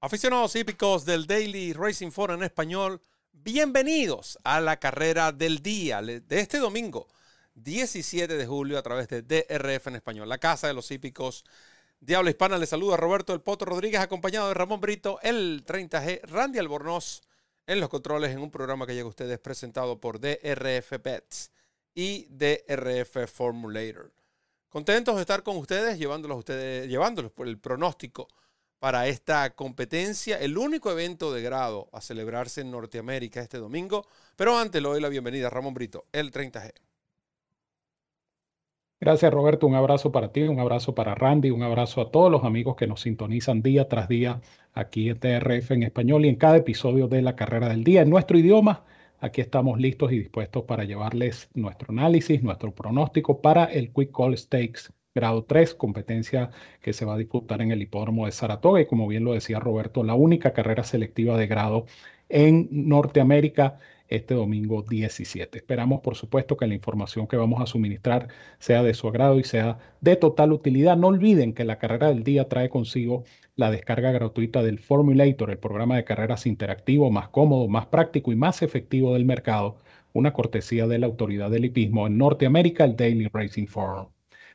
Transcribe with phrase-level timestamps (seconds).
[0.00, 3.00] Aficionados hípicos del Daily Racing Forum en español,
[3.32, 7.08] bienvenidos a la carrera del día de este domingo,
[7.56, 11.44] 17 de julio, a través de DRF en español, la casa de los hípicos
[11.98, 12.58] de habla hispana.
[12.58, 17.22] Les saluda Roberto El Poto Rodríguez, acompañado de Ramón Brito, el 30G, Randy Albornoz
[17.66, 21.50] en los controles, en un programa que llega a ustedes presentado por DRF Bets
[21.96, 24.12] y DRF Formulator.
[24.68, 28.28] Contentos de estar con ustedes, llevándolos, ustedes, llevándolos por el pronóstico
[28.78, 34.06] para esta competencia, el único evento de grado a celebrarse en Norteamérica este domingo.
[34.36, 36.72] Pero antes le doy la bienvenida a Ramón Brito, el 30G.
[39.00, 42.42] Gracias Roberto, un abrazo para ti, un abrazo para Randy, un abrazo a todos los
[42.44, 44.40] amigos que nos sintonizan día tras día
[44.72, 48.10] aquí en TRF en español y en cada episodio de la carrera del día en
[48.10, 48.84] nuestro idioma.
[49.20, 54.36] Aquí estamos listos y dispuestos para llevarles nuestro análisis, nuestro pronóstico para el Quick Call
[54.36, 56.50] Stakes grado 3, competencia
[56.80, 59.60] que se va a disputar en el hipódromo de Saratoga y como bien lo decía
[59.60, 61.86] Roberto, la única carrera selectiva de grado
[62.28, 65.58] en Norteamérica este domingo 17.
[65.58, 69.44] Esperamos, por supuesto, que la información que vamos a suministrar sea de su agrado y
[69.44, 70.96] sea de total utilidad.
[70.96, 73.24] No olviden que la carrera del día trae consigo
[73.56, 78.36] la descarga gratuita del Formulator, el programa de carreras interactivo más cómodo, más práctico y
[78.36, 79.76] más efectivo del mercado,
[80.12, 84.08] una cortesía de la autoridad del hipismo en Norteamérica, el Daily Racing Forum.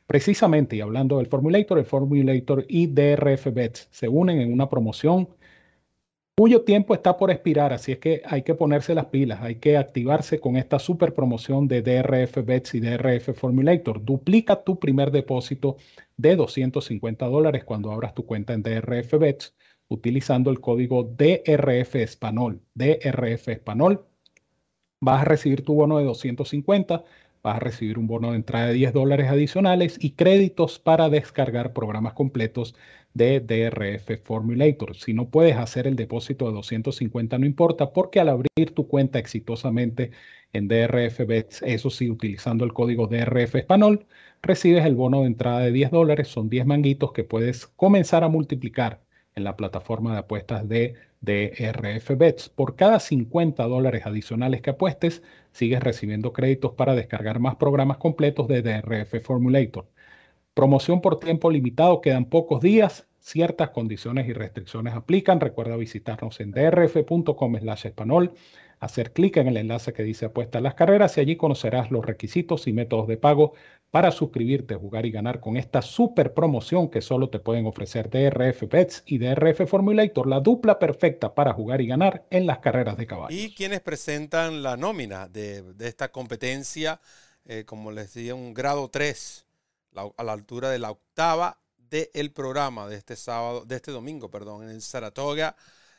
[0.06, 5.28] Precisamente, y hablando del Formulator, el Formulator y DRF Bets se unen en una promoción
[6.36, 9.76] cuyo tiempo está por expirar, así es que hay que ponerse las pilas, hay que
[9.76, 14.04] activarse con esta super promoción de DRF Bets y DRF Formulator.
[14.04, 15.76] Duplica tu primer depósito
[16.16, 19.54] de 250 dólares cuando abras tu cuenta en DRF Bets
[19.86, 22.60] utilizando el código DRF Español.
[22.74, 24.04] DRF Español.
[25.00, 27.04] Vas a recibir tu bono de 250
[27.44, 31.74] vas a recibir un bono de entrada de 10 dólares adicionales y créditos para descargar
[31.74, 32.74] programas completos
[33.12, 34.96] de DRF Formulator.
[34.96, 39.18] Si no puedes hacer el depósito de 250, no importa, porque al abrir tu cuenta
[39.18, 40.10] exitosamente
[40.54, 44.06] en DRF Bets, eso sí, utilizando el código DRF Español,
[44.42, 46.28] recibes el bono de entrada de 10 dólares.
[46.28, 49.02] Son 10 manguitos que puedes comenzar a multiplicar
[49.34, 50.94] en la plataforma de apuestas de
[51.24, 52.48] DRF Bets.
[52.48, 58.48] Por cada 50 dólares adicionales que apuestes, sigues recibiendo créditos para descargar más programas completos
[58.48, 59.88] de DRF Formulator.
[60.54, 65.40] Promoción por tiempo limitado, quedan pocos días, ciertas condiciones y restricciones aplican.
[65.40, 68.34] Recuerda visitarnos en drf.com slash español,
[68.78, 72.04] hacer clic en el enlace que dice apuesta a las carreras y allí conocerás los
[72.04, 73.54] requisitos y métodos de pago
[73.94, 78.64] para suscribirte, jugar y ganar con esta super promoción que solo te pueden ofrecer DRF
[78.68, 83.06] Bets y DRF Formulator, la dupla perfecta para jugar y ganar en las carreras de
[83.06, 83.28] caballo.
[83.30, 87.00] Y quienes presentan la nómina de, esta competencia,
[87.44, 89.46] eh, como les decía, un grado 3,
[89.94, 94.68] a la altura de la octava del programa de este sábado, de este domingo, perdón,
[94.68, 95.54] en Saratoga,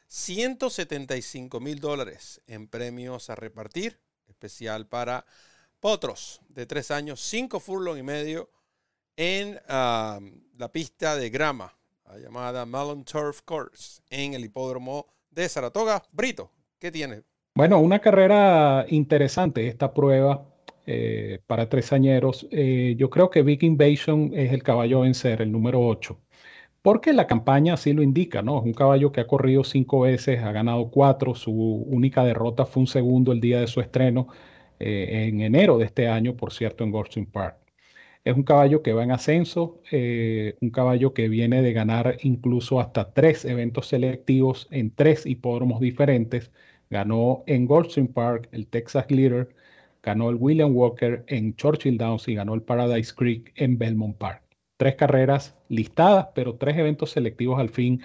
[0.08, 5.26] 175 mil dólares en premios a repartir, especial para
[5.86, 8.50] otros de tres años, cinco furlong y medio
[9.16, 10.20] en ah,
[10.58, 11.74] la pista de grama
[12.20, 16.02] llamada Mellon Turf Course en el hipódromo de Saratoga.
[16.12, 17.22] Brito, ¿qué tiene?
[17.54, 20.44] Bueno, una carrera interesante esta prueba
[20.88, 22.48] eh, para tresañeros.
[22.50, 26.18] Eh, yo creo que Big Invasion es el caballo a vencer, el número 8.
[26.82, 28.58] Porque la campaña así lo indica, ¿no?
[28.60, 32.82] Es un caballo que ha corrido cinco veces, ha ganado cuatro, su única derrota fue
[32.82, 34.28] un segundo el día de su estreno
[34.80, 37.58] eh, en enero de este año, por cierto, en Goldstein Park.
[38.26, 42.80] Es un caballo que va en ascenso, eh, un caballo que viene de ganar incluso
[42.80, 46.52] hasta tres eventos selectivos en tres hipódromos diferentes.
[46.90, 49.50] Ganó en Goldstein Park el Texas Glitter,
[50.02, 54.42] ganó el William Walker en Churchill Downs y ganó el Paradise Creek en Belmont Park.
[54.78, 58.02] Tres carreras listadas, pero tres eventos selectivos al fin,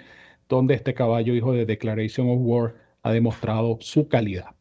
[0.48, 4.54] donde este caballo, hijo de Declaration of War, ha demostrado su calidad.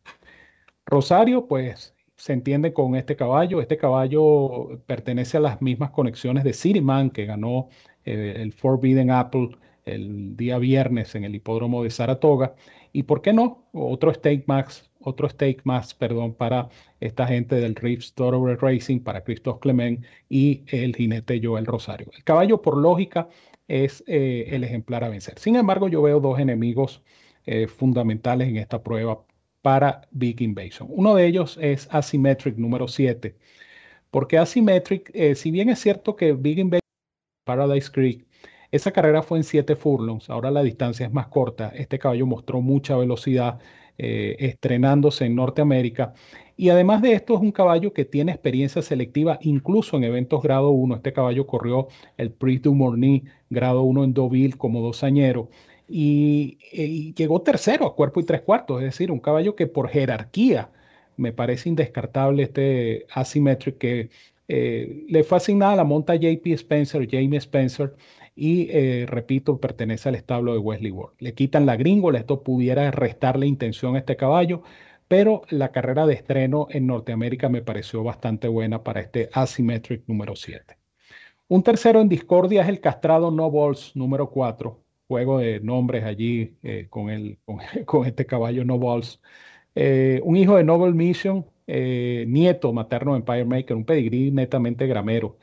[0.86, 3.62] Rosario, pues se entiende con este caballo.
[3.62, 7.70] Este caballo pertenece a las mismas conexiones de Cityman, que ganó
[8.06, 9.52] eh, el Forbidden Apple
[9.86, 12.56] el día viernes en el hipódromo de Saratoga.
[12.92, 17.76] Y por qué no, otro stake más, otro stake más, perdón, para esta gente del
[17.76, 22.12] Reeves Thoroughbred Racing, para Christoph Clement y el jinete Joel Rosario.
[22.16, 23.30] El caballo, por lógica,
[23.70, 25.40] es eh, el ejemplar a vencer.
[25.40, 27.02] Sin embargo, yo veo dos enemigos
[27.46, 29.24] eh, fundamentales en esta prueba
[29.62, 30.88] para Big Invasion.
[30.92, 33.36] Uno de ellos es Asymmetric número 7.
[34.12, 36.82] Porque Asymmetric, eh, si bien es cierto que Big Invasion,
[37.46, 38.26] Paradise Creek,
[38.72, 41.70] esa carrera fue en 7 furlongs, ahora la distancia es más corta.
[41.76, 43.60] Este caballo mostró mucha velocidad
[43.98, 46.14] eh, estrenándose en Norteamérica.
[46.56, 50.70] Y además de esto es un caballo que tiene experiencia selectiva incluso en eventos grado
[50.70, 50.96] 1.
[50.96, 55.50] Este caballo corrió el Prix du Morny grado 1 en Deauville como dosañero
[55.90, 60.72] y, llegó tercero a cuerpo y tres cuartos, es decir, un caballo que por jerarquía
[61.18, 64.10] me parece indescartable este Asymmetric que
[64.48, 67.96] eh, le fue asignada la monta JP Spencer, Jamie Spencer,
[68.36, 71.14] y eh, repito, pertenece al establo de Wesley Ward.
[71.20, 74.64] Le quitan la gringola, esto pudiera restarle intención a este caballo,
[75.08, 80.36] pero la carrera de estreno en Norteamérica me pareció bastante buena para este Asymmetric número
[80.36, 80.78] 7.
[81.50, 86.56] Un tercero en discordia es el castrado No Balls número 4, juego de nombres allí
[86.64, 87.40] eh, con, el,
[87.86, 89.20] con, este caballo No Balls.
[89.76, 94.86] Eh, un hijo de Noble Mission, eh, nieto materno de Empire Maker, un pedigrí netamente
[94.88, 95.38] gramero,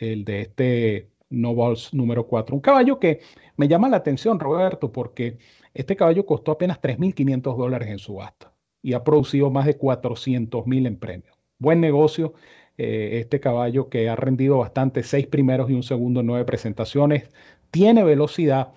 [0.00, 2.54] el de este No Balls número 4.
[2.54, 3.20] Un caballo que
[3.56, 5.38] me llama la atención, Roberto, porque
[5.72, 8.52] este caballo costó apenas 3.500 dólares en subasta
[8.82, 11.38] y ha producido más de 400.000 en premios.
[11.58, 12.34] Buen negocio.
[12.78, 17.30] este caballo que ha rendido bastante, seis primeros y un segundo en nueve presentaciones,
[17.70, 18.72] tiene velocidad,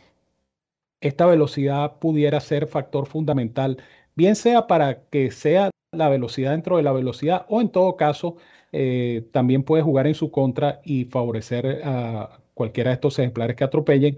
[1.01, 3.77] esta velocidad pudiera ser factor fundamental,
[4.15, 8.37] bien sea para que sea la velocidad dentro de la velocidad o en todo caso
[8.71, 13.63] eh, también puede jugar en su contra y favorecer a cualquiera de estos ejemplares que
[13.63, 14.17] atropellen,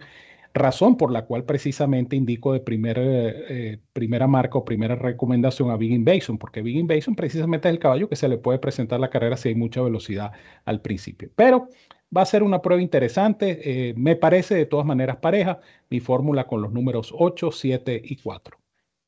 [0.53, 5.91] razón por la cual precisamente indico de eh, primera marca o primera recomendación a Big
[5.91, 9.37] Invasion, porque Big Invasion precisamente es el caballo que se le puede presentar la carrera
[9.37, 10.31] si hay mucha velocidad
[10.65, 11.29] al principio.
[11.35, 11.69] Pero
[12.15, 13.89] Va a ser una prueba interesante.
[13.89, 18.17] Eh, me parece de todas maneras pareja mi fórmula con los números 8, 7 y
[18.17, 18.57] 4.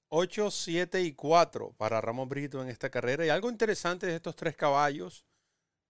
[0.09, 3.25] 8, 7 y 4 para Ramón Brito en esta carrera.
[3.25, 5.25] Y algo interesante de estos tres caballos.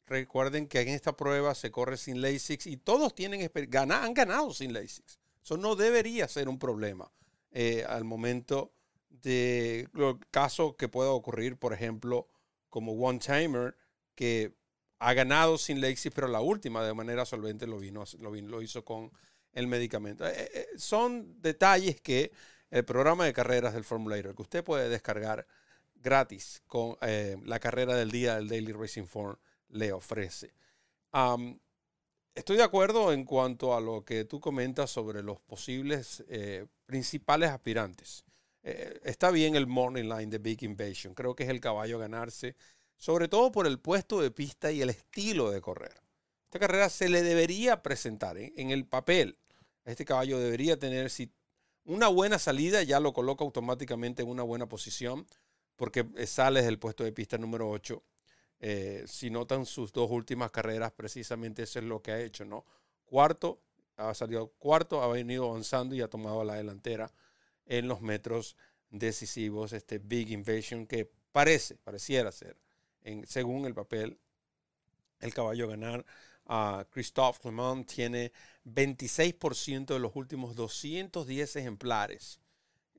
[0.05, 3.49] Recuerden que en esta prueba se corre sin Lasix y todos tienen
[3.91, 5.19] han ganado sin Lasix.
[5.41, 7.11] Eso no debería ser un problema
[7.51, 8.73] eh, al momento
[9.09, 9.87] de
[10.31, 12.27] caso que pueda ocurrir, por ejemplo,
[12.69, 13.75] como One Timer,
[14.15, 14.53] que
[15.03, 19.11] ha ganado sin Lexis, pero la última de manera solvente lo, vino, lo, hizo con
[19.51, 20.25] el medicamento.
[20.25, 22.31] Eh, eh, son detalles que
[22.71, 25.45] el programa de carreras del Formulator, que usted puede descargar
[25.95, 29.37] gratis con eh, la carrera del día del Daily Racing Form,
[29.69, 30.53] le ofrece.
[32.33, 36.23] estoy de acuerdo en cuanto a lo que tú comentas sobre los posibles
[36.85, 38.23] principales aspirantes.
[38.61, 41.13] está bien el morning line de Big Invasion.
[41.13, 42.55] Creo que es el caballo a ganarse
[43.03, 45.91] sobre todo por el puesto de pista y el estilo de correr.
[46.45, 49.37] Esta carrera se le debería presentar en, el papel.
[49.83, 51.29] Este caballo debería tener si,
[51.83, 55.27] una buena salida, ya lo coloca automáticamente en una buena posición,
[55.75, 58.01] porque sale del puesto de pista número 8.
[58.61, 62.63] Eh, si notan sus dos últimas carreras, precisamente eso es lo que ha hecho, ¿no?
[63.03, 63.59] Cuarto,
[63.97, 67.11] ha salido cuarto, ha venido avanzando y ha tomado la delantera
[67.65, 68.55] en los metros
[68.89, 72.55] decisivos, este Big Invasion que parece, pareciera ser
[73.25, 74.17] según el papel,
[75.19, 76.05] el caballo ganar.
[76.45, 78.33] a Christophe Clement tiene
[78.65, 82.41] 26% de los últimos 210 ejemplares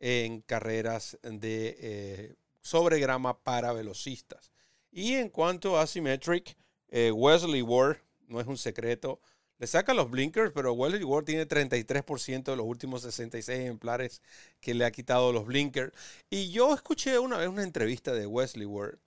[0.00, 4.50] en carreras de eh, sobre grama para velocistas.
[4.90, 6.56] Y en cuanto a Symmetric,
[6.88, 7.98] eh, Wesley Ward,
[8.28, 9.20] no es un secreto,
[9.58, 14.22] le saca los blinkers, pero Wesley Ward tiene 33% de los últimos 66 ejemplares
[14.60, 15.92] que le ha quitado los blinkers.
[16.30, 18.98] Y yo escuché una vez una entrevista de Wesley Ward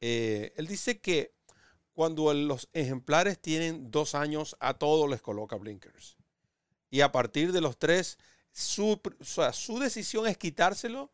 [0.00, 1.34] eh, él dice que
[1.92, 6.16] cuando los ejemplares tienen dos años, a todos les coloca blinkers.
[6.90, 8.18] Y a partir de los tres,
[8.52, 9.00] su,
[9.80, 11.10] decisión es quitárselo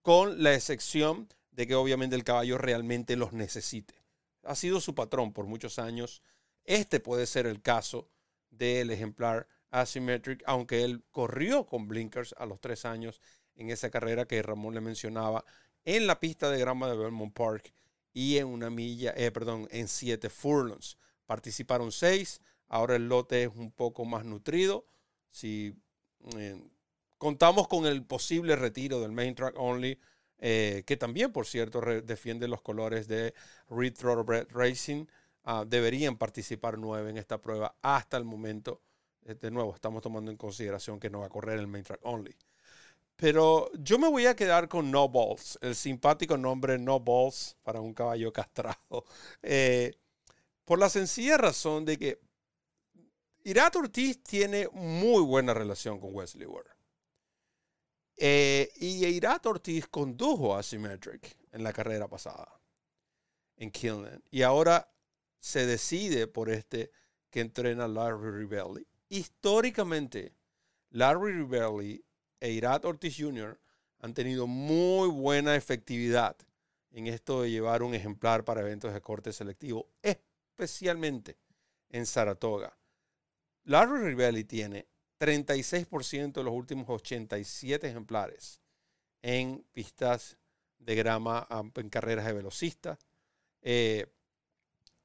[0.00, 3.94] con la excepción de que obviamente el caballo realmente los necesite.
[4.44, 6.22] Ha sido su patrón por muchos años.
[6.64, 8.08] Este puede ser el caso
[8.50, 13.20] del ejemplar Asymmetric, aunque él corrió con blinkers a los tres años
[13.54, 15.44] en esa carrera que Ramón le mencionaba
[15.84, 17.72] en la pista de grama de Belmont Park
[18.12, 20.98] y en una milla, eh, perdón, en siete furlongs.
[21.26, 24.86] Participaron seis, ahora el lote es un poco más nutrido.
[25.30, 25.74] Si
[26.36, 26.62] eh,
[27.18, 29.98] contamos con el posible retiro del main track only,
[30.38, 33.32] eh, que también, por cierto, defiende los colores de
[33.70, 35.06] Reed Thoroughbred Racing,
[35.44, 38.82] ah, deberían participar nueve en esta prueba hasta el momento.
[39.22, 42.34] De nuevo, estamos tomando en consideración que no va a correr el main track only.
[43.22, 47.80] Pero yo me voy a quedar con No Balls, el simpático nombre No Balls para
[47.80, 49.04] un caballo castrado.
[49.44, 49.94] Eh,
[50.64, 52.20] por la sencilla razón de que
[53.44, 56.66] Irat Ortiz tiene muy buena relación con Wesley Ward.
[58.16, 62.60] Eh, y Irat Ortiz condujo a Symmetric en la carrera pasada,
[63.54, 64.20] en Killen.
[64.32, 64.92] Y ahora
[65.38, 66.90] se decide por este
[67.30, 68.84] que entrena Larry Rivelli.
[69.10, 70.34] Históricamente,
[70.90, 72.04] Larry Rivelli
[72.42, 73.56] e Irat Ortiz Jr.
[74.00, 76.36] han tenido muy buena efectividad
[76.90, 81.38] en esto de llevar un ejemplar para eventos de corte selectivo, especialmente
[81.88, 82.76] en Saratoga.
[83.62, 84.88] Larry Rivelli tiene
[85.20, 88.60] 36% de los últimos 87 ejemplares
[89.22, 90.36] en pistas
[90.80, 91.46] de grama,
[91.76, 92.98] en carreras de velocistas.
[93.60, 94.06] Eh,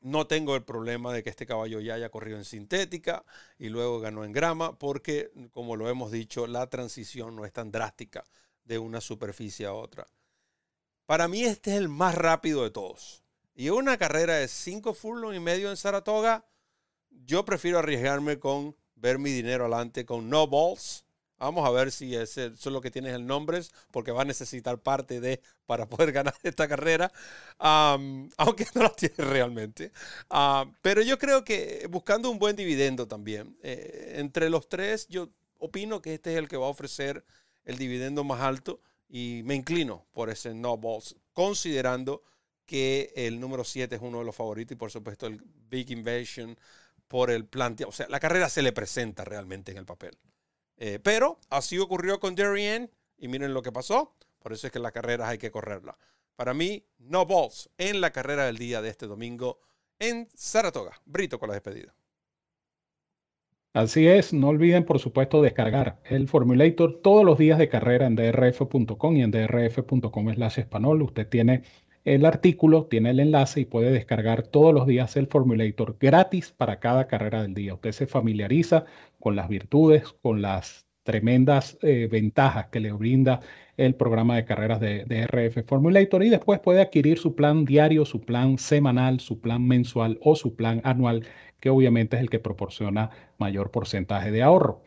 [0.02, 3.24] no tengo el problema de que este caballo ya haya corrido en sintética
[3.58, 7.72] y luego ganó en grama, porque, como lo hemos dicho, la transición no es tan
[7.72, 8.26] drástica
[8.64, 10.08] de una superficie a otra.
[11.06, 13.24] Para mí este es el más rápido de todos.
[13.56, 16.46] Y una carrera de 5 furlong y medio en Saratoga,
[17.10, 21.06] yo prefiero arriesgarme con ver mi dinero adelante con no balls.
[21.40, 24.26] Vamos a ver si ese, eso es lo que tienes el nombre, porque va a
[24.26, 27.12] necesitar parte de para poder ganar esta carrera,
[27.60, 29.92] aunque no la tiene realmente.
[30.82, 35.30] pero yo creo que buscando un buen dividendo también, eh, entre los tres, yo
[35.60, 37.24] opino que este es el que va a ofrecer
[37.66, 38.80] el dividendo más alto
[39.10, 42.24] y me inclino por ese no balls, considerando
[42.66, 46.58] que el número 7 es uno de los favoritos y por supuesto el Big Invasion
[47.08, 47.90] por el planteado.
[47.90, 50.18] O sea, la carrera se le presenta realmente en el papel.
[50.78, 54.14] Eh, pero así ocurrió con Darien y miren lo que pasó.
[54.40, 55.98] Por eso es que las carreras hay que correrla.
[56.36, 59.60] Para mí, no balls en la carrera del día de este domingo
[60.00, 61.02] en Saratoga.
[61.06, 61.94] Brito con la despedida.
[63.74, 68.16] Así es, no olviden por supuesto descargar el Formulator todos los días de carrera en
[68.16, 71.02] drf.com y en drf.com español.
[71.04, 71.64] Usted tiene
[72.08, 76.80] el artículo, tiene el enlace y puede descargar todos los días el Formulator gratis para
[76.80, 77.74] cada carrera del día.
[77.74, 78.86] Usted se familiariza
[79.20, 83.42] con las virtudes, con las tremendas eh, ventajas que le brinda
[83.76, 88.06] el programa de carreras de, de, RF Formulator y después puede adquirir su plan diario,
[88.06, 91.26] su plan semanal, su plan mensual o su plan anual
[91.60, 94.82] que obviamente es el que proporciona mayor porcentaje de ahorro.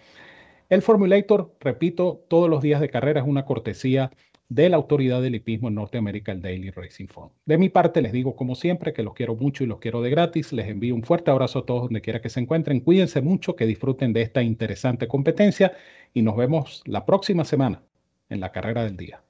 [0.71, 4.11] El Formulator, repito, todos los días de carrera es una cortesía
[4.51, 7.31] de la Autoridad del Hipismo en Norteamérica, el Daily Racing Fund.
[7.47, 10.11] De mi parte, les digo como siempre que los quiero mucho y los quiero de
[10.11, 10.53] gratis.
[10.53, 12.81] Les envío un fuerte abrazo a todos donde quiera que se encuentren.
[12.81, 15.73] Cuídense mucho, que disfruten de esta interesante competencia
[16.13, 17.85] y nos vemos la próxima semana
[18.29, 19.23] en la carrera del día.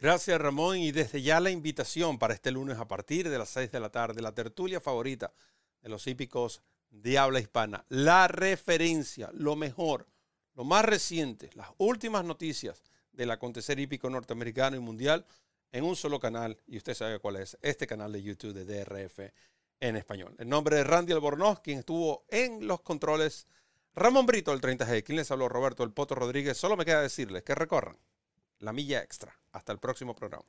[0.00, 3.70] Gracias Ramón y desde ya la invitación para este lunes a partir de las 6
[3.70, 5.32] de la tarde, la tertulia favorita
[5.82, 7.84] de los hípicos de habla hispana.
[7.88, 10.08] La referencia, lo mejor,
[10.54, 12.82] lo más reciente, las últimas noticias
[13.18, 15.26] del acontecer hípico norteamericano y mundial
[15.72, 19.32] en un solo canal, y usted sabe cuál es, este canal de YouTube de DRF
[19.80, 20.34] en español.
[20.38, 23.48] En nombre de Randy Albornoz, quien estuvo en los controles,
[23.94, 27.42] Ramón Brito, el 30G, quien les habló, Roberto El Poto Rodríguez, solo me queda decirles
[27.42, 27.98] que recorran
[28.60, 29.36] la milla extra.
[29.50, 30.46] Hasta el próximo programa.